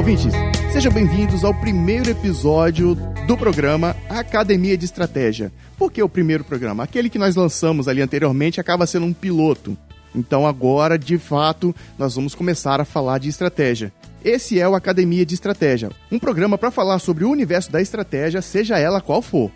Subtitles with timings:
[0.00, 0.32] ouvintes!
[0.72, 2.94] Sejam bem-vindos ao primeiro episódio
[3.26, 5.52] do programa Academia de Estratégia.
[5.76, 6.82] Por que o primeiro programa?
[6.82, 9.76] Aquele que nós lançamos ali anteriormente acaba sendo um piloto.
[10.14, 13.92] Então agora, de fato, nós vamos começar a falar de estratégia.
[14.24, 18.40] Esse é o Academia de Estratégia, um programa para falar sobre o universo da estratégia,
[18.40, 19.50] seja ela qual for.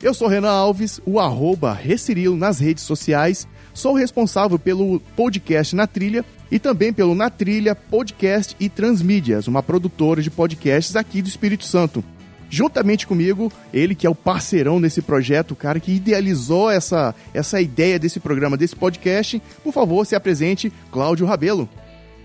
[0.00, 5.88] Eu sou Renan Alves, o arroba Recirilo nas redes sociais, sou responsável pelo podcast Na
[5.88, 11.28] Trilha e também pelo Na Trilha Podcast e Transmídias, uma produtora de podcasts aqui do
[11.28, 12.02] Espírito Santo.
[12.50, 17.60] Juntamente comigo, ele que é o parceirão nesse projeto, o cara que idealizou essa, essa
[17.60, 21.68] ideia desse programa, desse podcast, por favor, se apresente, Cláudio Rabelo.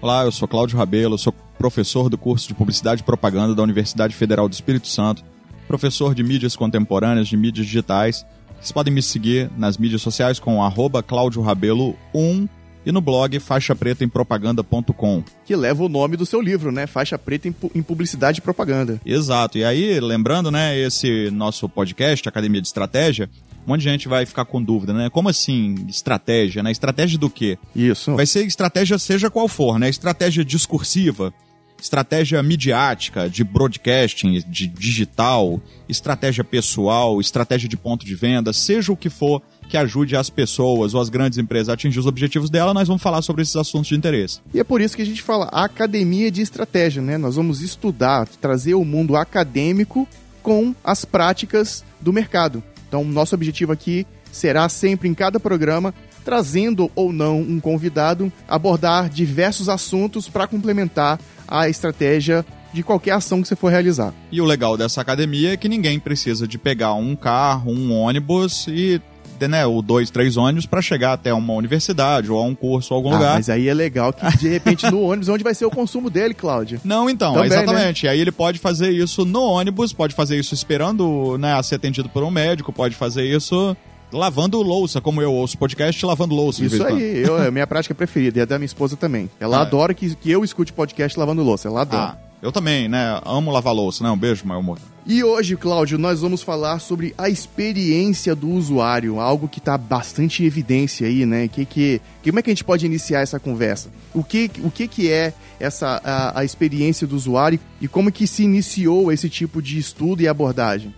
[0.02, 4.16] Olá, eu sou Cláudio Rabelo, sou professor do curso de Publicidade e Propaganda da Universidade
[4.16, 5.24] Federal do Espírito Santo,
[5.68, 8.26] professor de mídias contemporâneas, de mídias digitais.
[8.56, 12.48] Vocês podem me seguir nas mídias sociais com arroba Cláudio Rabelo 1
[12.86, 15.24] e no blog faixapretaempropaganda.com.
[15.46, 16.88] Que leva o nome do seu livro, né?
[16.88, 19.00] Faixa Preta em Publicidade e Propaganda.
[19.06, 19.58] Exato.
[19.58, 23.30] E aí, lembrando, né, esse nosso podcast, Academia de Estratégia,
[23.66, 25.10] um monte de gente vai ficar com dúvida, né?
[25.10, 26.72] Como assim estratégia, né?
[26.72, 27.58] Estratégia do quê?
[27.76, 28.16] Isso.
[28.16, 29.90] Vai ser estratégia seja qual for, né?
[29.90, 31.34] Estratégia discursiva,
[31.82, 38.98] estratégia midiática, de broadcasting, de digital, estratégia pessoal, estratégia de ponto de venda, seja o
[38.98, 42.74] que for que ajude as pessoas ou as grandes empresas a atingir os objetivos dela,
[42.74, 44.40] nós vamos falar sobre esses assuntos de interesse.
[44.54, 47.18] E é por isso que a gente fala academia de estratégia, né?
[47.18, 50.08] Nós vamos estudar, trazer o mundo acadêmico
[50.42, 52.64] com as práticas do mercado.
[52.88, 59.10] Então, nosso objetivo aqui será sempre em cada programa trazendo ou não um convidado, abordar
[59.10, 64.14] diversos assuntos para complementar a estratégia de qualquer ação que você for realizar.
[64.32, 68.66] E o legal dessa academia é que ninguém precisa de pegar um carro, um ônibus
[68.68, 69.00] e
[69.48, 72.98] né, o dois, três ônibus para chegar até uma universidade ou a um curso ou
[72.98, 73.36] algum ah, lugar.
[73.36, 76.34] Mas aí é legal que de repente no ônibus onde vai ser o consumo dele,
[76.34, 76.80] Cláudio.
[76.84, 77.56] Não, então, Também, né?
[77.56, 78.06] exatamente.
[78.06, 78.12] Né?
[78.12, 82.24] Aí ele pode fazer isso no ônibus, pode fazer isso esperando, né, ser atendido por
[82.24, 83.76] um médico, pode fazer isso
[84.14, 86.64] lavando louça, como eu ouço podcast lavando louça.
[86.64, 89.30] Isso aí, eu, é a minha prática preferida, e a da minha esposa também.
[89.40, 89.62] Ela é.
[89.62, 92.18] adora que, que eu escute podcast lavando louça, ela adora.
[92.18, 93.22] Ah, eu também, né?
[93.26, 94.12] Amo lavar louça, né?
[94.12, 94.78] Um beijo, meu amor.
[95.06, 100.44] E hoje, Cláudio, nós vamos falar sobre a experiência do usuário, algo que está bastante
[100.44, 101.48] em evidência aí, né?
[101.48, 103.90] Que, que, como é que a gente pode iniciar essa conversa?
[104.14, 108.28] O que, o que, que é essa a, a experiência do usuário e como que
[108.28, 110.94] se iniciou esse tipo de estudo e abordagem?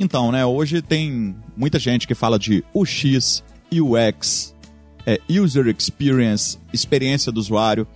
[0.00, 4.54] Então, né, hoje tem muita gente que fala de UX, UX,
[5.04, 7.86] é, User Experience, experiência do usuário.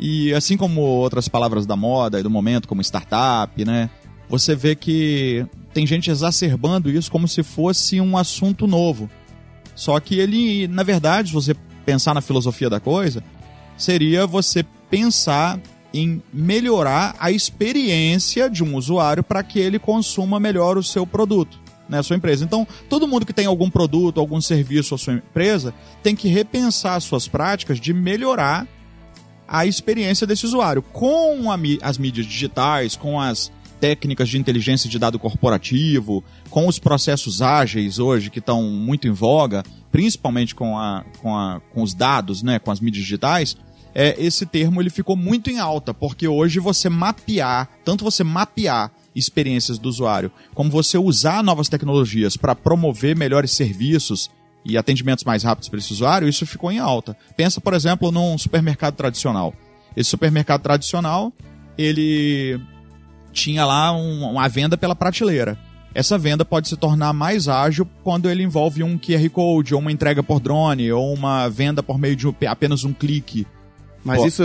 [0.00, 3.90] E assim como outras palavras da moda e do momento, como startup, né,
[4.30, 5.44] você vê que
[5.74, 9.10] tem gente exacerbando isso como se fosse um assunto novo.
[9.74, 13.22] Só que ele, na verdade, se você pensar na filosofia da coisa,
[13.76, 15.60] seria você pensar
[15.92, 21.58] em melhorar a experiência de um usuário para que ele consuma melhor o seu produto,
[21.88, 22.42] né, a sua empresa.
[22.42, 26.98] Então, todo mundo que tem algum produto, algum serviço a sua empresa, tem que repensar
[27.00, 28.66] suas práticas de melhorar
[29.50, 30.80] a experiência desse usuário.
[30.80, 33.50] Com a, as mídias digitais, com as
[33.80, 39.10] técnicas de inteligência de dado corporativo, com os processos ágeis hoje que estão muito em
[39.10, 43.56] voga, principalmente com, a, com, a, com os dados, né, com as mídias digitais,
[43.92, 48.92] é, esse termo ele ficou muito em alta, porque hoje você mapear, tanto você mapear
[49.16, 54.30] experiências do usuário, como você usar novas tecnologias para promover melhores serviços
[54.64, 57.16] e atendimentos mais rápidos para esse usuário, isso ficou em alta.
[57.36, 59.54] Pensa, por exemplo, num supermercado tradicional.
[59.96, 61.32] Esse supermercado tradicional,
[61.76, 62.60] ele
[63.32, 65.58] tinha lá um, uma venda pela prateleira.
[65.94, 69.90] Essa venda pode se tornar mais ágil quando ele envolve um QR Code, ou uma
[69.90, 73.46] entrega por drone, ou uma venda por meio de apenas um clique.
[74.04, 74.26] Mas Pô.
[74.26, 74.42] isso,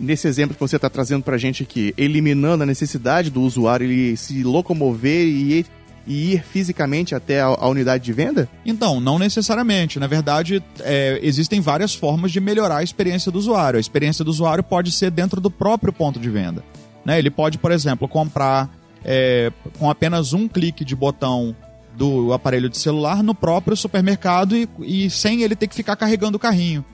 [0.00, 3.86] nesse exemplo que você está trazendo para a gente aqui, eliminando a necessidade do usuário
[3.86, 5.64] ele se locomover e,
[6.06, 8.48] e ir fisicamente até a, a, unidade de venda?
[8.64, 9.98] Então, não necessariamente.
[9.98, 13.76] Na verdade, é, existem várias formas de melhorar a experiência do usuário.
[13.76, 16.64] A experiência do usuário pode ser dentro do próprio ponto de venda.
[17.04, 17.18] Né?
[17.18, 18.68] Ele pode, por exemplo, comprar
[19.04, 21.54] é, com apenas um clique de botão
[21.96, 26.36] do aparelho de celular no próprio supermercado e, e sem ele ter que ficar carregando
[26.36, 26.84] o carrinho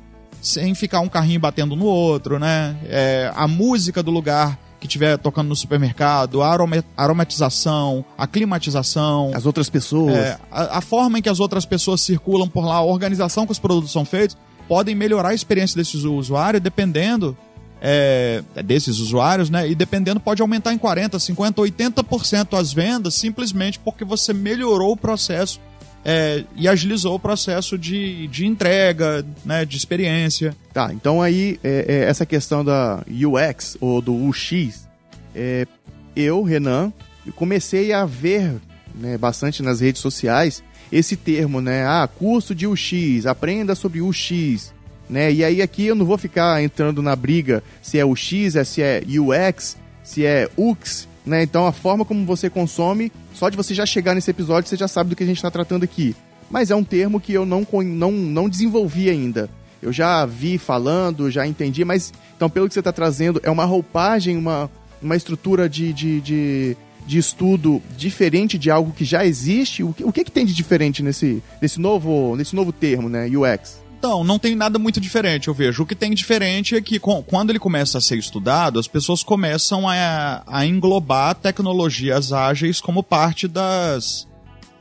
[0.40, 2.76] sem ficar um carrinho batendo no outro, né?
[2.84, 6.56] É, a música do lugar que estiver tocando no supermercado, a
[6.96, 9.30] aromatização, a climatização.
[9.34, 10.14] As outras pessoas.
[10.14, 13.52] É, a, a, forma em que as outras pessoas circulam por lá, a organização que
[13.52, 14.36] os produtos são feitos,
[14.68, 17.36] podem melhorar a experiência desses usuários, dependendo
[17.80, 19.68] é, desses usuários, né?
[19.68, 24.96] E dependendo, pode aumentar em 40%, 50%, 80% as vendas, simplesmente porque você melhorou o
[24.96, 25.60] processo
[26.08, 30.54] é, e agilizou o processo de, de entrega, né, de experiência.
[30.72, 34.86] Tá, então aí é, é essa questão da UX ou do UX,
[35.34, 35.66] é,
[36.14, 36.92] eu, Renan,
[37.34, 38.54] comecei a ver
[38.94, 40.62] né, bastante nas redes sociais
[40.92, 41.84] esse termo, né?
[41.84, 44.72] Ah, curso de UX, aprenda sobre UX,
[45.10, 45.32] né?
[45.32, 48.80] E aí aqui eu não vou ficar entrando na briga se é UX, é, se
[48.80, 51.42] é UX, se é UX, né?
[51.42, 54.88] Então a forma como você consome, só de você já chegar nesse episódio você já
[54.88, 56.14] sabe do que a gente está tratando aqui.
[56.48, 59.50] Mas é um termo que eu não, não, não desenvolvi ainda.
[59.82, 63.64] Eu já vi falando, já entendi, mas então pelo que você está trazendo, é uma
[63.64, 64.70] roupagem, uma,
[65.02, 66.76] uma estrutura de, de, de
[67.06, 69.82] de estudo diferente de algo que já existe?
[69.84, 73.28] O que, o que, que tem de diferente nesse, nesse, novo, nesse novo termo, né,
[73.28, 73.80] UX?
[74.06, 75.82] Então, não tem nada muito diferente, eu vejo.
[75.82, 79.88] O que tem diferente é que quando ele começa a ser estudado, as pessoas começam
[79.88, 84.28] a, a englobar tecnologias ágeis como parte das,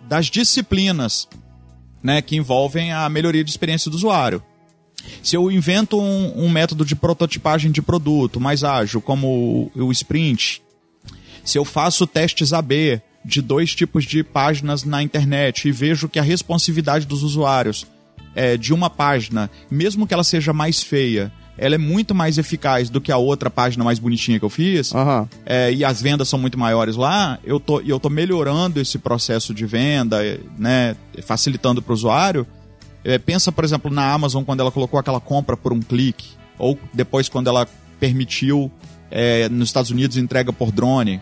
[0.07, 1.27] das disciplinas
[2.03, 4.43] né, que envolvem a melhoria de experiência do usuário.
[5.23, 9.91] Se eu invento um, um método de prototipagem de produto mais ágil, como o, o
[9.91, 10.61] sprint,
[11.43, 16.19] se eu faço testes AB de dois tipos de páginas na internet e vejo que
[16.19, 17.87] a responsividade dos usuários
[18.35, 22.89] é, de uma página, mesmo que ela seja mais feia, ela é muito mais eficaz
[22.89, 25.27] do que a outra página mais bonitinha que eu fiz, uhum.
[25.45, 29.53] é, e as vendas são muito maiores lá, eu tô, eu tô melhorando esse processo
[29.53, 30.17] de venda,
[30.57, 32.45] né, facilitando para o usuário.
[33.03, 36.77] É, pensa, por exemplo, na Amazon quando ela colocou aquela compra por um clique, ou
[36.93, 37.67] depois quando ela
[37.99, 38.69] permitiu
[39.09, 41.21] é, nos Estados Unidos entrega por drone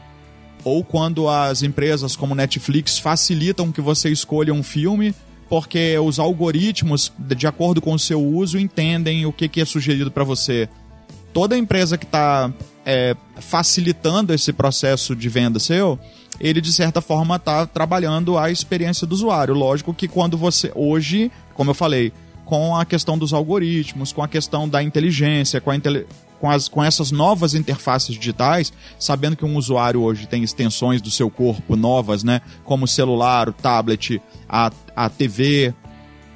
[0.64, 5.14] ou quando as empresas como Netflix facilitam que você escolha um filme
[5.54, 10.10] porque os algoritmos, de acordo com o seu uso, entendem o que, que é sugerido
[10.10, 10.68] para você.
[11.32, 12.52] Toda empresa que está
[12.84, 16.00] é, facilitando esse processo de venda seu,
[16.40, 19.54] ele de certa forma está trabalhando a experiência do usuário.
[19.54, 22.12] Lógico que quando você, hoje, como eu falei,
[22.46, 25.76] com a questão dos algoritmos, com a questão da inteligência, com a,
[26.44, 31.10] com, as, com essas novas interfaces digitais, sabendo que um usuário hoje tem extensões do
[31.10, 32.42] seu corpo novas, né?
[32.66, 35.74] Como o celular, o tablet, a, a TV,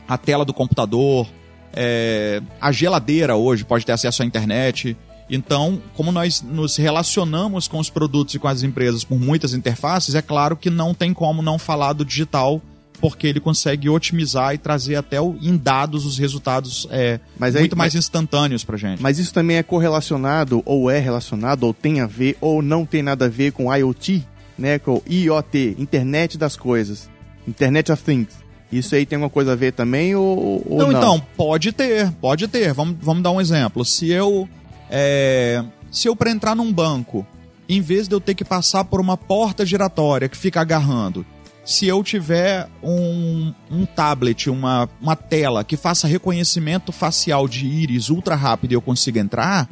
[0.07, 1.27] a tela do computador,
[1.74, 4.95] é, a geladeira hoje pode ter acesso à internet.
[5.30, 10.15] Então, como nós nos relacionamos com os produtos e com as empresas por muitas interfaces,
[10.15, 12.62] é claro que não tem como não falar do digital
[13.00, 17.78] porque ele consegue otimizar e trazer até o, em dados os resultados é, aí, muito
[17.78, 19.02] mais mas, instantâneos para gente.
[19.02, 23.02] Mas isso também é correlacionado, ou é relacionado, ou tem a ver, ou não tem
[23.02, 24.26] nada a ver com IoT,
[24.58, 24.80] né?
[24.80, 27.10] Com IoT, Internet das Coisas,
[27.48, 28.48] Internet of Things.
[28.72, 31.00] Isso aí tem alguma coisa a ver também ou, ou não, não?
[31.00, 32.74] Então, pode ter, pode ter.
[32.74, 33.86] Vamos, vamos dar um exemplo.
[33.86, 34.48] Se eu,
[34.90, 37.26] é, se eu para entrar num banco,
[37.70, 41.26] em vez de eu ter que passar por uma porta giratória que fica agarrando,
[41.68, 48.10] se eu tiver um, um tablet, uma, uma tela que faça reconhecimento facial de íris
[48.10, 49.69] ultra rápido e eu consiga entrar,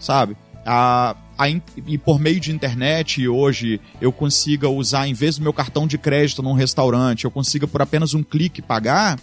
[0.00, 0.36] sabe?
[0.66, 5.52] A, a, e por meio de internet hoje eu consiga usar, em vez do meu
[5.52, 9.16] cartão de crédito num restaurante, eu consiga por apenas um clique pagar.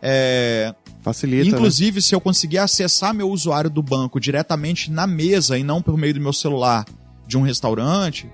[0.00, 0.72] É,
[1.02, 1.42] Facilita.
[1.42, 1.56] Né?
[1.56, 2.00] Inclusive, né?
[2.00, 6.14] se eu conseguir acessar meu usuário do banco diretamente na mesa e não por meio
[6.14, 6.86] do meu celular
[7.26, 8.30] de um restaurante,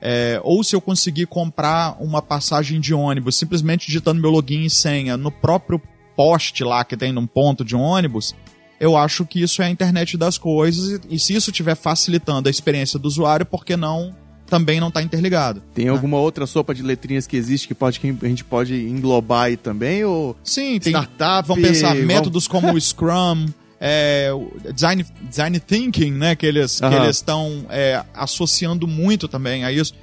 [0.00, 4.70] é, ou se eu conseguir comprar uma passagem de ônibus simplesmente digitando meu login e
[4.70, 5.80] senha no próprio
[6.16, 8.34] poste lá que tem num ponto de ônibus,
[8.80, 12.48] eu acho que isso é a internet das coisas e, e se isso estiver facilitando
[12.48, 14.14] a experiência do usuário, por que não
[14.48, 15.62] também não está interligado.
[15.74, 15.90] Tem né?
[15.90, 19.56] alguma outra sopa de letrinhas que existe que, pode, que a gente pode englobar aí
[19.56, 20.04] também?
[20.04, 20.92] Ou Sim, tem.
[20.92, 23.46] Startup, vamos pensar métodos como o Scrum,
[23.80, 24.30] é,
[24.74, 26.34] design, design thinking, né?
[26.34, 27.08] Que eles uhum.
[27.08, 29.94] estão é, associando muito também a isso.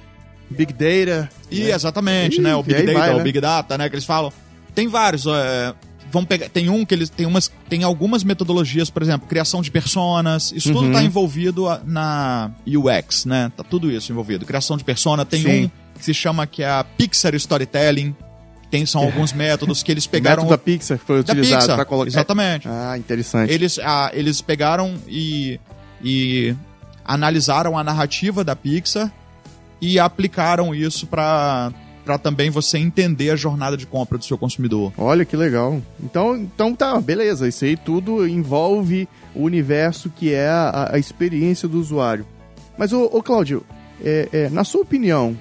[0.50, 1.28] Big Data.
[1.50, 1.70] E né?
[1.70, 2.54] exatamente, né?
[2.54, 3.20] O Big Data, vai, né?
[3.20, 3.88] o Big Data, né?
[3.88, 4.32] Que eles falam.
[4.74, 5.26] Tem vários.
[5.26, 5.74] É,
[6.10, 9.70] vamos pegar, tem um que eles tem umas tem algumas metodologias, por exemplo, criação de
[9.70, 11.04] personas, isso tudo está uhum.
[11.04, 13.50] envolvido na UX, né?
[13.56, 14.46] Tá tudo isso envolvido.
[14.46, 15.64] Criação de persona, tem Sim.
[15.64, 18.14] um que se chama que é a Pixar Storytelling,
[18.70, 20.42] tem, são alguns métodos que eles pegaram.
[20.46, 22.08] O método da Pixar foi utilizado para colocar.
[22.08, 22.68] Exatamente.
[22.68, 23.52] Ah, interessante.
[23.52, 25.60] Eles, ah, eles pegaram e,
[26.02, 26.54] e
[27.04, 29.12] analisaram a narrativa da Pixar
[29.80, 31.72] e aplicaram isso para
[32.04, 34.92] para também você entender a jornada de compra do seu consumidor.
[34.96, 35.82] Olha que legal.
[36.00, 37.48] Então, então tá, beleza.
[37.48, 42.24] Isso aí tudo envolve o universo que é a, a experiência do usuário.
[42.78, 43.66] Mas, ô, ô Cláudio,
[44.00, 45.36] é, é, na sua opinião,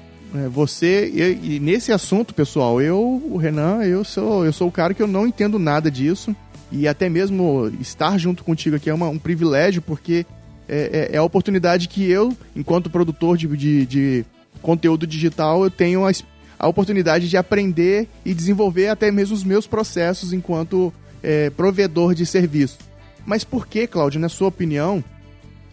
[0.51, 4.94] você e, e, nesse assunto, pessoal, eu, o Renan, eu sou, eu sou o cara
[4.94, 6.36] que eu não entendo nada disso
[6.72, 10.25] e até mesmo estar junto contigo aqui é uma, um privilégio porque
[10.67, 14.25] é, é, é, a oportunidade que eu, enquanto produtor de, de, de
[14.62, 16.12] conteúdo digital, eu tenho a,
[16.58, 20.91] a, oportunidade de aprender e desenvolver até mesmo os meus processos enquanto
[21.22, 22.79] é, provedor de serviço.
[23.25, 25.03] Mas por que, Cláudio, na sua opinião,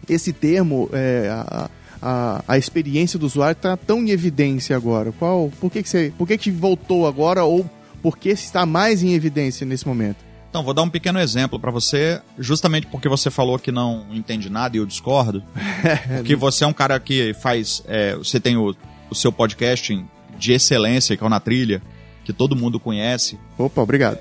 [0.07, 1.69] esse termo, é, a,
[2.03, 5.13] a, a experiência do usuário está tão em evidência agora?
[5.13, 7.65] Qual, por que, que você, por que, que voltou agora ou
[8.01, 10.17] por que está mais em evidência nesse momento?
[10.49, 14.49] Então, vou dar um pequeno exemplo para você, justamente porque você falou que não entende
[14.49, 15.41] nada e eu discordo.
[16.17, 17.81] porque você é um cara que faz.
[17.87, 18.75] É, você tem o,
[19.09, 20.05] o seu podcast
[20.37, 21.81] de excelência, que é o Na Trilha,
[22.25, 23.39] que todo mundo conhece.
[23.57, 24.19] Opa, obrigado.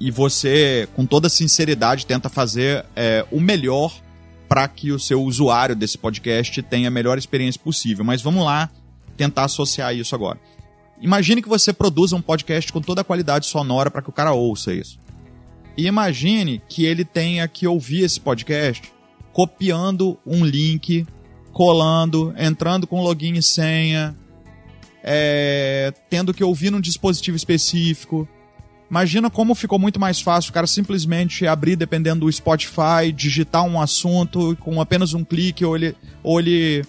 [0.00, 3.92] E você, com toda sinceridade, tenta fazer é, o melhor
[4.48, 8.04] para que o seu usuário desse podcast tenha a melhor experiência possível.
[8.04, 8.70] Mas vamos lá
[9.16, 10.40] tentar associar isso agora.
[11.00, 14.32] Imagine que você produza um podcast com toda a qualidade sonora para que o cara
[14.32, 14.98] ouça isso.
[15.76, 18.92] E imagine que ele tenha que ouvir esse podcast
[19.32, 21.06] copiando um link,
[21.52, 24.16] colando, entrando com login e senha,
[25.04, 28.28] é, tendo que ouvir num dispositivo específico.
[28.90, 33.80] Imagina como ficou muito mais fácil o cara simplesmente abrir, dependendo do Spotify, digitar um
[33.80, 36.84] assunto com apenas um clique, ou ele, ou ele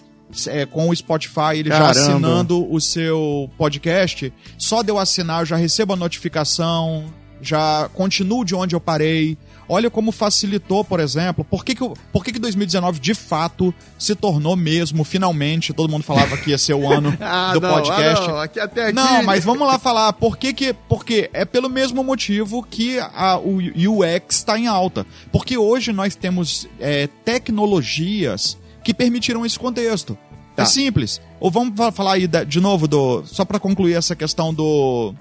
[0.46, 1.92] é, com o Spotify, ele Caramba.
[1.92, 4.32] já assinando o seu podcast.
[4.56, 7.04] Só de eu assinar, eu já recebo a notificação,
[7.42, 9.36] já continuo de onde eu parei.
[9.72, 11.44] Olha como facilitou, por exemplo.
[11.44, 15.72] Por que, que, por que, que 2019 de fato se tornou mesmo, finalmente?
[15.72, 18.24] Todo mundo falava que ia ser o ano ah, do não, podcast.
[18.24, 18.92] Ah, não, aqui até aqui.
[18.94, 20.12] não, mas vamos lá falar.
[20.14, 20.72] Por que, que.
[20.72, 25.06] Porque é pelo mesmo motivo que a, o UX está em alta.
[25.30, 30.18] Porque hoje nós temos é, tecnologias que permitiram esse contexto.
[30.56, 30.64] Tá.
[30.64, 31.20] É simples.
[31.40, 33.24] Ou vamos falar aí de novo do.
[33.24, 35.14] Só para concluir essa questão do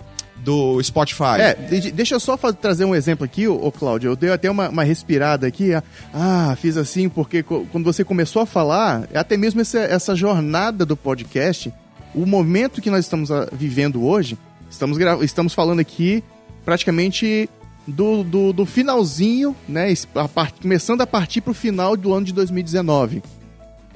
[0.43, 1.39] do Spotify.
[1.39, 1.53] É,
[1.91, 4.11] deixa eu só fazer, trazer um exemplo aqui, ô, Cláudio.
[4.11, 5.71] Eu dei até uma, uma respirada aqui.
[6.13, 10.95] Ah, fiz assim porque quando você começou a falar, até mesmo essa, essa jornada do
[10.95, 11.73] podcast,
[12.13, 14.37] o momento que nós estamos vivendo hoje,
[14.69, 16.23] estamos, estamos falando aqui
[16.63, 17.49] praticamente
[17.87, 19.93] do, do, do finalzinho, né?
[20.15, 23.23] A part, começando a partir para o final do ano de 2019.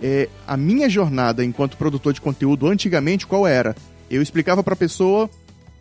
[0.05, 3.73] É, a minha jornada enquanto produtor de conteúdo antigamente, qual era?
[4.11, 5.29] Eu explicava para a pessoa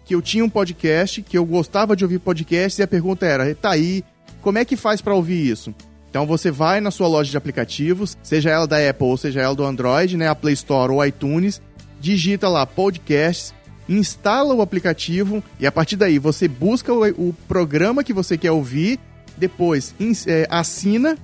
[0.04, 3.52] que eu tinha um podcast, que eu gostava de ouvir podcasts e a pergunta era:
[3.52, 4.04] tá aí,
[4.40, 5.74] como é que faz para ouvir isso?
[6.08, 9.56] Então você vai na sua loja de aplicativos, seja ela da Apple ou seja ela
[9.56, 11.60] do Android, né, a Play Store ou iTunes,
[12.00, 13.52] digita lá podcasts,
[13.88, 18.52] instala o aplicativo e a partir daí você busca o, o programa que você quer
[18.52, 19.00] ouvir,
[19.36, 19.94] depois
[20.28, 21.18] é, assina,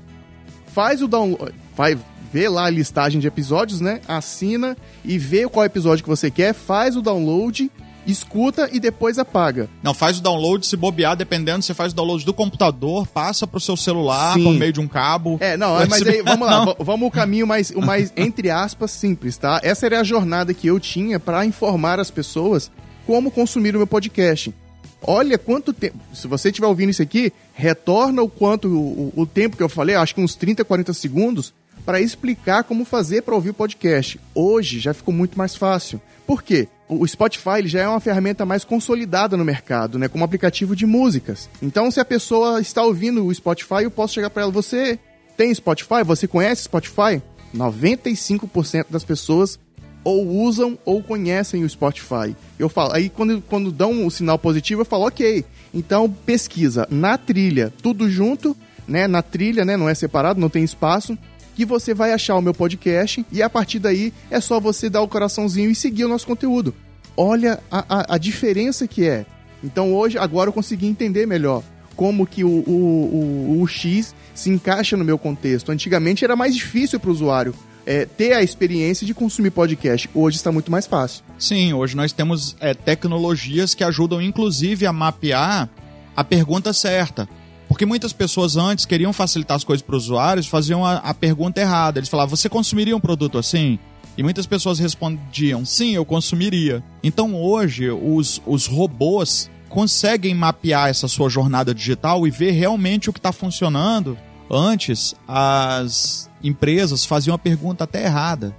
[0.72, 1.96] faz o download, vai
[2.32, 4.00] ver lá a listagem de episódios, né?
[4.06, 7.70] Assina e vê qual episódio que você quer, faz o download
[8.10, 9.68] escuta e depois apaga.
[9.82, 13.60] Não, faz o download, se bobear, dependendo, você faz o download do computador, passa pro
[13.60, 14.44] seu celular Sim.
[14.44, 15.36] por meio de um cabo.
[15.40, 19.36] É, não, mas aí, vamos lá, vamos o caminho mais, o mais, entre aspas, simples,
[19.36, 19.60] tá?
[19.62, 22.70] Essa era a jornada que eu tinha para informar as pessoas
[23.06, 24.54] como consumir o meu podcast.
[25.00, 25.98] Olha quanto tempo.
[26.12, 29.94] Se você estiver ouvindo isso aqui, retorna o quanto o, o, tempo que eu falei,
[29.94, 31.54] acho que uns 30, 40 segundos,
[31.88, 34.20] para explicar como fazer para ouvir o podcast.
[34.34, 35.98] Hoje já ficou muito mais fácil.
[36.26, 36.68] Por quê?
[36.86, 41.48] O Spotify já é uma ferramenta mais consolidada no mercado, né, como aplicativo de músicas.
[41.62, 44.98] Então, se a pessoa está ouvindo o Spotify, eu posso chegar para ela: você
[45.34, 46.04] tem Spotify?
[46.04, 47.22] Você conhece Spotify?
[47.56, 49.58] 95% das pessoas
[50.04, 52.36] ou usam ou conhecem o Spotify.
[52.58, 55.42] Eu falo, aí quando, quando dão o sinal positivo, eu falo, ok.
[55.72, 58.54] Então pesquisa na trilha, tudo junto,
[58.86, 59.08] né?
[59.08, 59.74] Na trilha, né?
[59.74, 61.16] Não é separado, não tem espaço
[61.58, 65.02] que você vai achar o meu podcast e a partir daí é só você dar
[65.02, 66.72] o coraçãozinho e seguir o nosso conteúdo.
[67.16, 69.26] Olha a, a, a diferença que é.
[69.64, 71.64] Então hoje, agora eu consegui entender melhor
[71.96, 75.72] como que o, o, o, o X se encaixa no meu contexto.
[75.72, 77.52] Antigamente era mais difícil para o usuário
[77.84, 80.08] é, ter a experiência de consumir podcast.
[80.14, 81.24] Hoje está muito mais fácil.
[81.40, 85.68] Sim, hoje nós temos é, tecnologias que ajudam inclusive a mapear
[86.16, 87.28] a pergunta certa.
[87.68, 91.60] Porque muitas pessoas antes queriam facilitar as coisas para os usuários, faziam a, a pergunta
[91.60, 91.98] errada.
[91.98, 93.78] Eles falavam: você consumiria um produto assim?
[94.16, 96.82] E muitas pessoas respondiam: sim, eu consumiria.
[97.02, 103.12] Então hoje, os, os robôs conseguem mapear essa sua jornada digital e ver realmente o
[103.12, 104.18] que está funcionando.
[104.50, 108.56] Antes, as empresas faziam a pergunta até errada.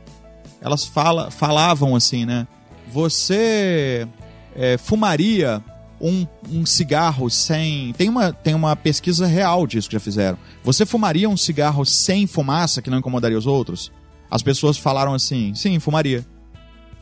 [0.61, 2.47] Elas fala, falavam assim, né?
[2.91, 4.07] Você
[4.55, 5.63] é, fumaria
[6.01, 7.93] um, um cigarro sem.
[7.93, 10.37] Tem uma, tem uma pesquisa real disso que já fizeram.
[10.63, 13.91] Você fumaria um cigarro sem fumaça que não incomodaria os outros?
[14.29, 16.25] As pessoas falaram assim: sim, fumaria.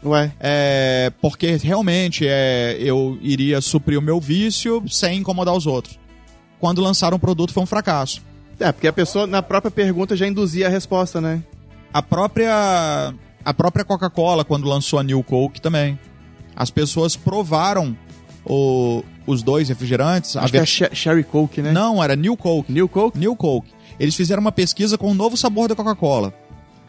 [0.03, 0.31] Ué?
[0.39, 5.99] É, porque realmente é, eu iria suprir o meu vício sem incomodar os outros.
[6.59, 8.21] Quando lançaram o produto foi um fracasso.
[8.59, 11.43] É, porque a pessoa na própria pergunta já induzia a resposta, né?
[11.93, 13.13] A própria
[13.43, 15.97] a própria Coca-Cola quando lançou a New Coke também.
[16.55, 17.95] As pessoas provaram
[18.47, 20.35] o, os dois refrigerantes.
[20.35, 21.71] Acho que é Sherry Coke, né?
[21.71, 22.71] Não, era New Coke.
[22.71, 23.17] New Coke?
[23.17, 23.69] New Coke.
[23.99, 26.33] Eles fizeram uma pesquisa com um novo sabor da Coca-Cola.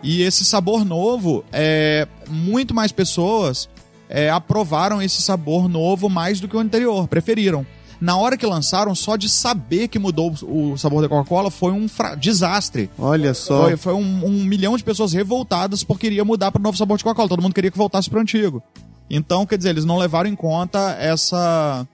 [0.03, 3.69] E esse sabor novo, é, muito mais pessoas
[4.09, 7.67] é, aprovaram esse sabor novo mais do que o anterior, preferiram.
[8.01, 11.87] Na hora que lançaram, só de saber que mudou o sabor da Coca-Cola foi um
[12.17, 12.89] desastre.
[12.97, 13.65] Olha só.
[13.65, 16.97] Foi, foi um, um, milhão de pessoas revoltadas porque queria mudar para o novo sabor
[16.97, 17.29] de Coca-Cola.
[17.29, 18.63] Todo mundo queria que voltasse para o antigo.
[19.11, 21.87] Então, quer dizer, eles não levaram em conta essa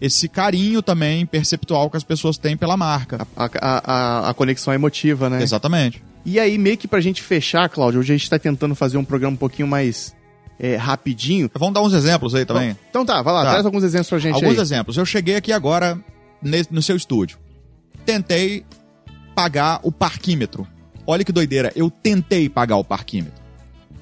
[0.00, 3.26] esse carinho também perceptual que as pessoas têm pela marca.
[3.36, 5.42] A, a, a, a conexão emotiva, né?
[5.42, 6.02] Exatamente.
[6.24, 9.04] E aí, meio que pra gente fechar, Cláudio, hoje a gente tá tentando fazer um
[9.04, 10.14] programa um pouquinho mais
[10.58, 11.50] é, rapidinho.
[11.54, 12.70] Vamos dar uns exemplos aí também?
[12.70, 13.50] Então, então tá, vai lá, tá.
[13.50, 14.60] traz alguns exemplos pra gente Alguns aí.
[14.60, 14.96] exemplos.
[14.96, 15.98] Eu cheguei aqui agora
[16.70, 17.38] no seu estúdio.
[18.04, 18.64] Tentei
[19.34, 20.66] pagar o parquímetro.
[21.06, 23.42] Olha que doideira, eu tentei pagar o parquímetro.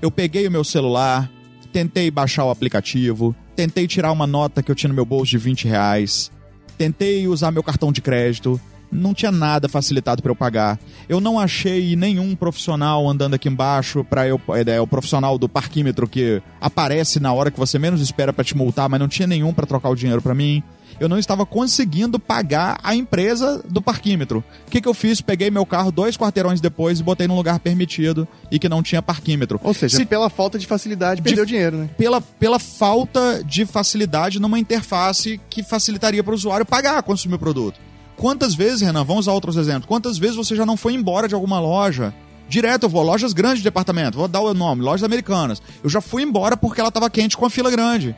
[0.02, 1.30] Eu peguei o meu celular,
[1.72, 5.38] tentei baixar o aplicativo, tentei tirar uma nota que eu tinha no meu bolso de
[5.38, 6.30] 20 reais,
[6.76, 8.60] tentei usar meu cartão de crédito,
[8.90, 10.78] não tinha nada facilitado para eu pagar.
[11.08, 15.48] Eu não achei nenhum profissional andando aqui embaixo para eu é, é, o profissional do
[15.48, 19.26] parquímetro que aparece na hora que você menos espera para te multar, mas não tinha
[19.26, 20.62] nenhum para trocar o dinheiro para mim
[21.00, 24.44] eu não estava conseguindo pagar a empresa do parquímetro.
[24.66, 25.20] O que, que eu fiz?
[25.22, 29.00] Peguei meu carro dois quarteirões depois e botei num lugar permitido e que não tinha
[29.00, 29.58] parquímetro.
[29.64, 31.90] Ou seja, Se, pela falta de facilidade, perdeu de, dinheiro, né?
[31.96, 37.38] Pela, pela falta de facilidade numa interface que facilitaria para o usuário pagar, consumir o
[37.38, 37.80] produto.
[38.20, 41.34] Quantas vezes, Renan, vamos usar outros exemplos, quantas vezes você já não foi embora de
[41.34, 42.12] alguma loja
[42.50, 45.62] direto, eu vou lojas grandes de departamento, vou dar o nome, lojas americanas.
[45.82, 48.14] Eu já fui embora porque ela estava quente com a fila grande.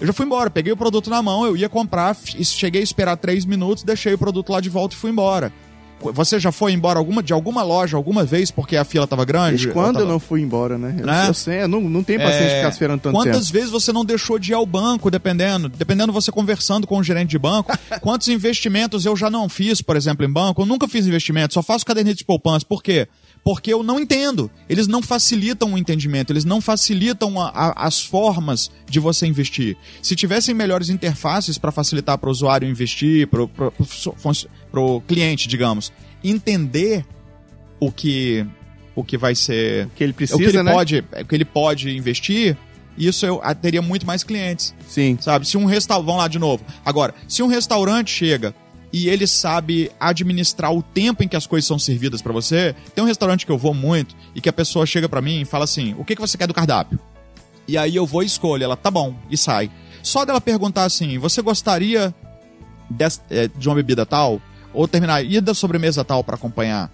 [0.00, 3.14] Eu já fui embora, peguei o produto na mão, eu ia comprar, cheguei a esperar
[3.18, 5.52] três minutos, deixei o produto lá de volta e fui embora.
[6.12, 9.50] Você já foi embora alguma, de alguma loja alguma vez porque a fila estava grande?
[9.50, 10.04] Desde quando tava...
[10.04, 10.96] eu não fui embora, né?
[10.98, 11.28] Eu, né?
[11.28, 12.48] eu sei, eu não, não tem paciência é...
[12.48, 13.52] de ficar esperando tanto Quantas tempo.
[13.52, 15.68] vezes você não deixou de ir ao banco, dependendo?
[15.68, 17.72] Dependendo você conversando com o gerente de banco.
[18.00, 20.62] quantos investimentos eu já não fiz, por exemplo, em banco?
[20.62, 22.64] Eu nunca fiz investimento, só faço caderneta de poupança.
[22.66, 23.08] Por quê?
[23.44, 24.50] porque eu não entendo.
[24.68, 29.76] Eles não facilitam o entendimento, eles não facilitam a, a, as formas de você investir.
[30.00, 33.50] Se tivessem melhores interfaces para facilitar para o usuário investir, para o
[35.06, 37.04] cliente, digamos, entender
[37.80, 38.46] o que
[38.94, 40.70] o que vai ser, o que ele precisa, o que ele né?
[40.70, 42.56] pode, o que ele pode investir,
[42.96, 44.74] isso eu teria muito mais clientes.
[44.86, 45.16] Sim.
[45.20, 45.48] Sabe?
[45.48, 46.62] Se um restaurante, lá de novo.
[46.84, 48.54] Agora, se um restaurante chega
[48.92, 52.74] e ele sabe administrar o tempo em que as coisas são servidas para você.
[52.94, 55.44] Tem um restaurante que eu vou muito e que a pessoa chega para mim e
[55.44, 56.98] fala assim: "O que que você quer do cardápio?"
[57.66, 59.70] E aí eu vou e escolho, ela tá bom e sai.
[60.02, 62.14] Só dela perguntar assim: "Você gostaria
[63.30, 66.90] é, de uma bebida tal?" Ou terminar, e da sobremesa tal para acompanhar?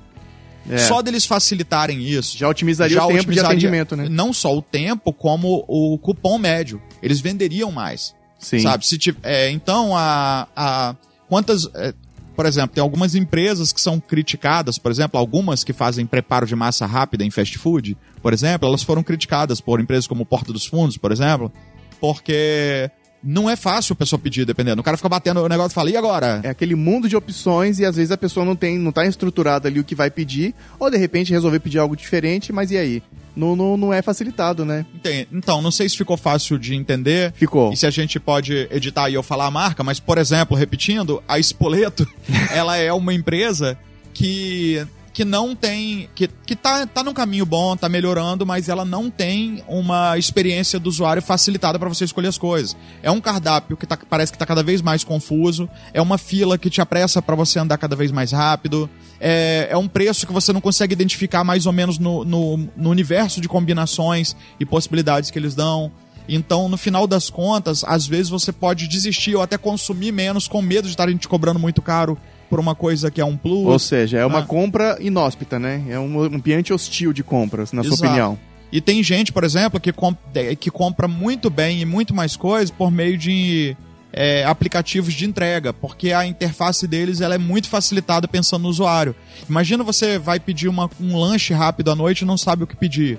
[0.69, 0.79] É.
[0.79, 2.37] Só deles facilitarem isso.
[2.37, 4.09] Já otimizaria já o tempo otimizaria, de atendimento, né?
[4.09, 6.81] Não só o tempo, como o cupom médio.
[7.03, 8.15] Eles venderiam mais.
[8.39, 8.61] Sim.
[8.61, 8.87] Sabe?
[8.87, 10.95] Se, é, então, a, a,
[11.29, 11.69] Quantas.
[11.75, 11.93] É,
[12.35, 16.55] por exemplo, tem algumas empresas que são criticadas, por exemplo, algumas que fazem preparo de
[16.55, 20.65] massa rápida em fast food, por exemplo, elas foram criticadas por empresas como Porta dos
[20.65, 21.53] Fundos, por exemplo,
[22.01, 22.89] porque
[23.23, 24.81] não é fácil a pessoa pedir, dependendo.
[24.81, 26.41] O cara fica batendo o negócio e fala, e agora?
[26.43, 29.69] É aquele mundo de opções e às vezes a pessoa não tem, não tá estruturada
[29.69, 33.03] ali o que vai pedir, ou de repente resolver pedir algo diferente, mas e aí?
[33.39, 34.85] não, não, não é facilitado, né?
[35.33, 37.33] Então, não sei se ficou fácil de entender.
[37.35, 37.73] Ficou.
[37.73, 41.23] E se a gente pode editar e eu falar a marca, mas, por exemplo, repetindo,
[41.29, 42.07] a Spoleto,
[42.53, 43.79] ela é uma empresa
[44.13, 44.85] que
[45.19, 46.09] que não tem.
[46.15, 50.79] que, que tá, tá num caminho bom, tá melhorando, mas ela não tem uma experiência
[50.79, 52.77] do usuário facilitada para você escolher as coisas.
[53.03, 56.57] É um cardápio que tá, parece que tá cada vez mais confuso, é uma fila
[56.57, 60.33] que te apressa para você andar cada vez mais rápido, é, é um preço que
[60.33, 65.33] você não consegue identificar mais ou menos no, no, no universo de combinações e possibilidades
[65.33, 65.91] que eles dão.
[66.29, 70.63] Então, no final das contas, às vezes você pode desistir ou até consumir menos com
[70.63, 72.17] medo de estarem te cobrando muito caro
[72.49, 73.67] por uma coisa que é um plus.
[73.67, 74.47] Ou seja, é uma né?
[74.47, 75.85] compra inóspita, né?
[75.89, 77.97] É um ambiente hostil de compras, na Exato.
[77.97, 78.39] sua opinião.
[78.71, 80.19] E tem gente, por exemplo, que, comp
[80.61, 83.75] que compra muito bem e muito mais coisas por meio de
[84.13, 89.15] é, aplicativos de entrega, porque a interface deles ela é muito facilitada pensando no usuário.
[89.49, 92.77] Imagina você vai pedir uma, um lanche rápido à noite e não sabe o que
[92.77, 93.19] pedir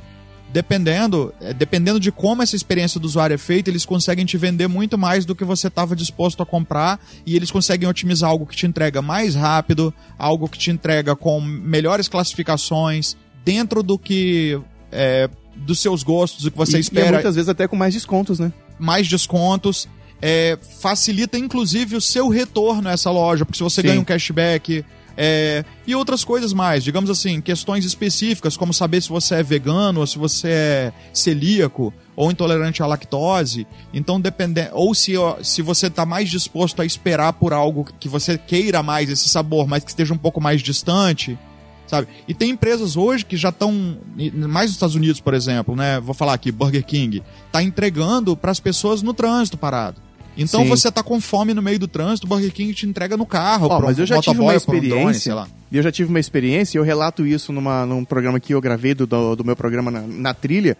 [0.51, 4.67] dependendo, é, dependendo de como essa experiência do usuário é feita, eles conseguem te vender
[4.67, 8.55] muito mais do que você estava disposto a comprar e eles conseguem otimizar algo que
[8.55, 14.59] te entrega mais rápido, algo que te entrega com melhores classificações, dentro do que
[14.91, 17.07] é, dos seus gostos, o que você e, espera.
[17.07, 18.51] E muitas vezes até com mais descontos, né?
[18.79, 19.87] Mais descontos.
[20.21, 23.87] É, facilita inclusive o seu retorno a essa loja, porque se você Sim.
[23.87, 24.83] ganha um cashback,
[25.21, 29.99] é, e outras coisas mais, digamos assim, questões específicas, como saber se você é vegano,
[29.99, 33.67] ou se você é celíaco, ou intolerante à lactose.
[33.93, 34.69] Então, dependendo.
[34.71, 39.09] Ou se, se você está mais disposto a esperar por algo que você queira mais
[39.09, 41.37] esse sabor, mas que esteja um pouco mais distante.
[41.85, 42.07] sabe?
[42.25, 45.99] E tem empresas hoje que já estão, mais nos Estados Unidos, por exemplo, né?
[45.99, 50.08] Vou falar aqui, Burger King, tá entregando para as pessoas no trânsito parado.
[50.41, 50.69] Então Sim.
[50.69, 53.67] você tá com fome no meio do trânsito, o Burger King te entrega no carro.
[53.69, 55.21] Ó, pra mas eu já tive uma pra um drone, experiência.
[55.21, 55.47] sei lá.
[55.71, 58.61] e eu já tive uma experiência, e eu relato isso numa, num programa que eu
[58.61, 60.77] gravei do, do, do meu programa na, na trilha,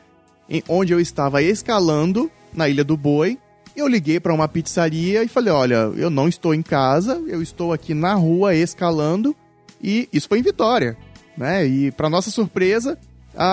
[0.50, 3.38] em, onde eu estava escalando na Ilha do Boi.
[3.76, 7.72] Eu liguei para uma pizzaria e falei: Olha, eu não estou em casa, eu estou
[7.72, 9.36] aqui na rua escalando.
[9.82, 10.98] E isso foi em Vitória.
[11.38, 11.66] Né?
[11.66, 12.98] E para nossa surpresa,
[13.36, 13.46] a,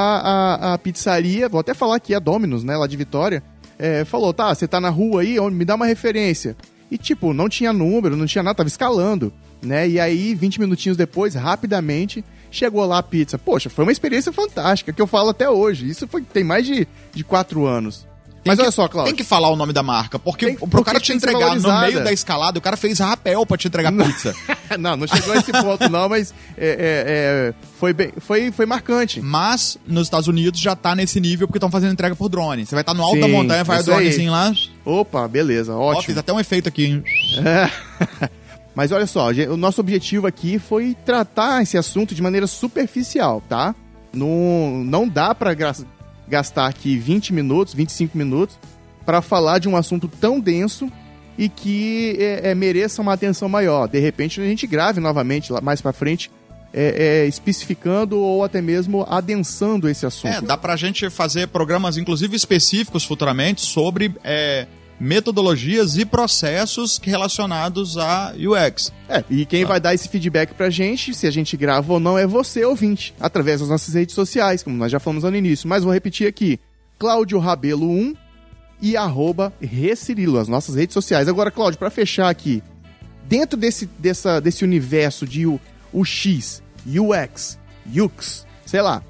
[0.70, 3.42] a, a pizzaria, vou até falar aqui, a Dominus, né, lá de Vitória,
[3.78, 6.56] é, falou: Tá, você tá na rua aí, me dá uma referência.
[6.90, 9.88] E, tipo, não tinha número, não tinha nada, tava escalando, né?
[9.88, 13.38] E aí, 20 minutinhos depois, rapidamente, chegou lá a pizza.
[13.38, 15.88] Poxa, foi uma experiência fantástica, que eu falo até hoje.
[15.88, 18.06] Isso foi, tem mais de, de quatro anos.
[18.46, 19.12] Mas que- olha só, Cláudio.
[19.12, 21.80] Tem que falar o nome da marca, porque Tem- pro porque cara te entregar no
[21.80, 24.34] meio da escalada, o cara fez rapel pra te entregar pizza.
[24.78, 28.66] não, não chegou a esse ponto não, mas é, é, é, foi, bem, foi, foi
[28.66, 29.20] marcante.
[29.20, 32.64] Mas nos Estados Unidos já tá nesse nível porque estão fazendo entrega por drone.
[32.66, 33.84] Você vai estar no alto da Sim, montanha, vai o aí.
[33.84, 34.52] dronezinho lá.
[34.84, 36.02] Opa, beleza, Ó, ótimo.
[36.04, 37.04] fiz até um efeito aqui, hein?
[37.44, 38.28] É.
[38.74, 43.74] Mas olha só, o nosso objetivo aqui foi tratar esse assunto de maneira superficial, tá?
[44.12, 45.54] Não, não dá pra
[46.28, 48.58] gastar aqui 20 minutos, 25 minutos
[49.04, 50.90] pra falar de um assunto tão denso
[51.38, 53.86] e que é, é, mereça uma atenção maior.
[53.86, 56.30] De repente a gente grave novamente lá mais pra frente,
[56.72, 60.34] é, é, especificando ou até mesmo adensando esse assunto.
[60.34, 64.66] É, dá pra gente fazer programas, inclusive específicos futuramente, sobre é,
[64.98, 68.92] metodologias e processos relacionados a UX.
[69.08, 72.16] É, e quem vai dar esse feedback pra gente, se a gente grava ou não,
[72.18, 75.68] é você, ouvinte, através das nossas redes sociais, como nós já falamos no início.
[75.68, 76.58] Mas vou repetir aqui:
[76.98, 78.14] Cláudio Rabelo 1
[78.80, 81.28] e arroba Recirilo, as nossas redes sociais.
[81.28, 82.62] Agora, Cláudio, pra fechar aqui,
[83.28, 85.60] dentro desse, dessa, desse universo de U-
[85.92, 89.02] UX, UX, UX, sei lá,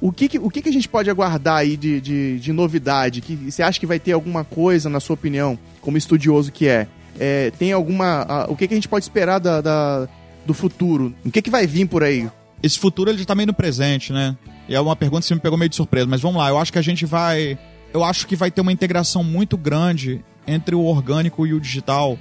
[0.00, 3.20] o, que, o que, a gente pode aguardar aí de, de, de novidade?
[3.20, 6.86] Que você acha que vai ter alguma coisa, na sua opinião, como estudioso que é?
[7.18, 8.22] É, tem alguma.
[8.28, 10.08] a- o que, que a gente pode esperar da, da-
[10.44, 11.14] do futuro?
[11.24, 12.28] O que, que vai vir por aí?
[12.62, 14.36] Esse futuro ele já tá meio no presente, né?
[14.68, 16.72] E é uma pergunta que me pegou meio de surpresa, mas vamos lá, eu acho
[16.72, 17.58] que a gente vai.
[17.92, 22.18] Eu acho que vai ter uma integração muito grande entre o orgânico e o digital.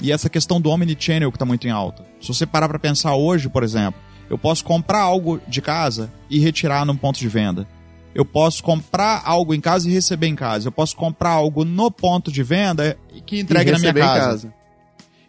[0.00, 2.04] E essa questão do omnichannel que tá muito em alta.
[2.20, 6.38] Se você parar pra pensar hoje, por exemplo, eu posso comprar algo de casa e
[6.38, 7.66] retirar num ponto de venda.
[8.14, 10.68] Eu posso comprar algo em casa e receber em casa.
[10.68, 14.52] Eu posso comprar algo no ponto de venda e que entregue na minha em casa.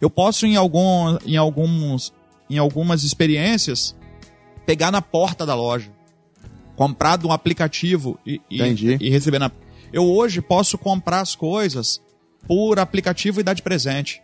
[0.02, 2.14] Eu posso em algum, em alguns,
[2.50, 3.96] em algumas experiências
[4.66, 5.92] pegar na porta da loja,
[6.76, 8.62] comprar de um aplicativo e, e,
[9.00, 9.52] e receber na.
[9.92, 12.02] Eu hoje posso comprar as coisas
[12.48, 14.22] por aplicativo e dar de presente.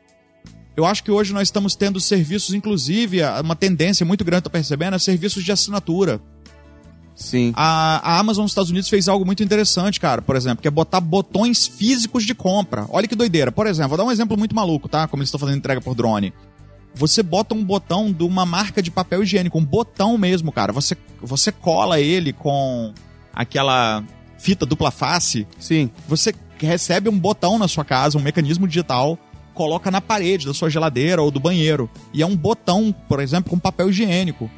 [0.76, 4.96] Eu acho que hoje nós estamos tendo serviços, inclusive, uma tendência muito grande, tô percebendo,
[4.96, 6.20] é serviços de assinatura.
[7.16, 7.54] Sim.
[7.56, 10.72] A, a Amazon nos Estados Unidos fez algo muito interessante, cara, por exemplo, que é
[10.72, 12.86] botar botões físicos de compra.
[12.90, 13.54] Olha que doideira.
[13.54, 15.08] Por exemplo, vou dar um exemplo muito maluco, tá?
[15.08, 16.34] Como eles estão fazendo entrega por drone.
[16.94, 20.74] Você bota um botão de uma marca de papel higiênico, um botão mesmo, cara.
[20.74, 22.94] Você, você cola ele com
[23.34, 24.04] aquela
[24.38, 25.48] fita dupla face.
[25.58, 25.90] Sim.
[26.08, 29.18] Você recebe um botão na sua casa, um mecanismo digital,
[29.56, 31.90] coloca na parede da sua geladeira ou do banheiro.
[32.14, 34.52] E é um botão, por exemplo, com papel higiênico.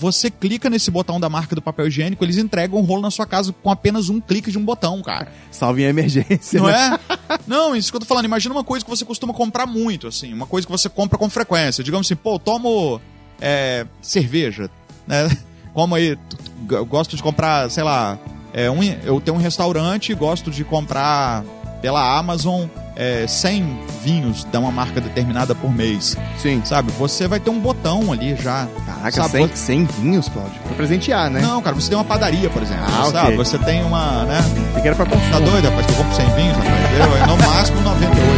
[0.00, 3.26] Você clica nesse botão da marca do papel higiênico, eles entregam um rolo na sua
[3.26, 5.30] casa com apenas um clique de um botão, cara.
[5.50, 6.60] Salve em emergência.
[6.60, 6.98] Não né?
[7.28, 7.38] é?
[7.46, 8.24] Não, isso que eu tô falando.
[8.24, 10.32] Imagina uma coisa que você costuma comprar muito, assim.
[10.32, 11.82] Uma coisa que você compra com frequência.
[11.82, 13.00] Digamos assim, pô, tomo
[13.40, 14.70] é, cerveja,
[15.06, 15.28] né?
[15.74, 16.16] Como aí,
[16.88, 18.18] gosto de comprar, sei lá,
[18.52, 21.44] é, um, eu tenho um restaurante e gosto de comprar
[21.80, 26.60] pela Amazon é, 100 vinhos de uma marca determinada por mês, Sim.
[26.64, 26.90] sabe?
[26.98, 28.66] Você vai ter um botão ali já.
[28.84, 30.58] Caraca, Sabe, 100, 100 vinhos, Cláudio.
[30.64, 31.40] Pra presentear, né?
[31.40, 33.26] Não, cara, você tem uma padaria, por exemplo, Ah, sabe?
[33.26, 33.36] ok.
[33.36, 34.40] Você tem uma, né?
[34.74, 35.40] Você quer pra Tá consumo.
[35.50, 35.86] doido, rapaz?
[35.86, 36.98] Que eu compro 100 vinhos, rapaz.
[36.98, 38.37] Eu, é no máximo 98.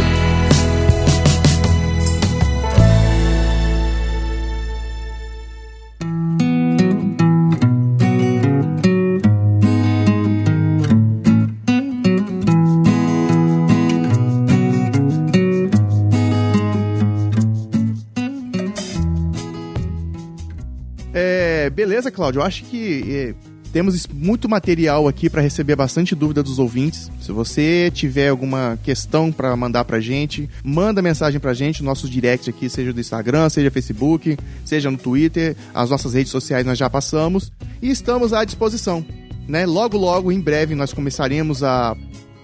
[21.91, 22.39] Beleza, Cláudio.
[22.39, 23.33] Eu acho que é,
[23.73, 27.11] temos muito material aqui para receber bastante dúvida dos ouvintes.
[27.19, 32.49] Se você tiver alguma questão para mandar pra gente, manda mensagem pra gente, nossos direct
[32.49, 36.89] aqui, seja do Instagram, seja Facebook, seja no Twitter, as nossas redes sociais nós já
[36.89, 37.51] passamos
[37.81, 39.05] e estamos à disposição.
[39.45, 39.65] Né?
[39.65, 41.97] Logo, logo, em breve, nós começaremos a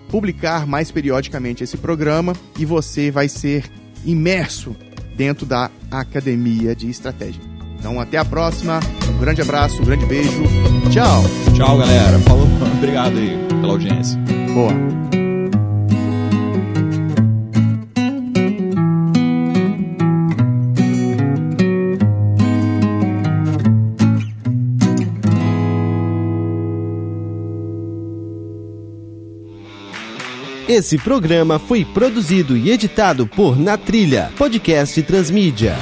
[0.09, 3.63] publicar mais periodicamente esse programa e você vai ser
[4.05, 4.75] imerso
[5.15, 7.56] dentro da Academia de Estratégia.
[7.79, 8.79] Então até a próxima.
[9.09, 10.43] Um grande abraço, um grande beijo.
[10.91, 11.23] Tchau.
[11.55, 12.19] Tchau, galera.
[12.19, 12.47] Falou.
[12.77, 14.19] Obrigado aí pela audiência.
[14.53, 15.07] Boa.
[30.67, 35.77] Esse programa foi produzido e editado por Na Trilha, podcast Transmídia.